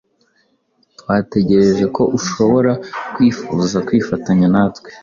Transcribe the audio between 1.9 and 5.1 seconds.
ko ushobora kwifuza kwifatanya natwe.